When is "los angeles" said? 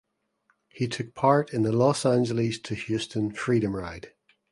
1.71-2.57